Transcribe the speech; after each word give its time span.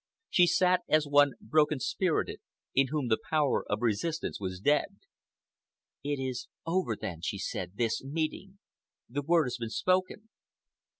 She 0.31 0.47
sat 0.47 0.81
as 0.89 1.05
one 1.05 1.33
broken 1.39 1.79
spirited, 1.79 2.41
in 2.73 2.87
whom 2.87 3.07
the 3.07 3.19
power 3.29 3.63
of 3.69 3.83
resistance 3.83 4.39
was 4.39 4.59
dead. 4.59 5.01
"It 6.03 6.17
is 6.19 6.47
over, 6.65 6.95
then," 6.95 7.21
she 7.21 7.37
said 7.37 7.69
softly, 7.73 7.85
"this 7.85 8.03
meeting. 8.03 8.57
The 9.07 9.21
word 9.21 9.45
has 9.45 9.57
been 9.57 9.69
spoken." 9.69 10.29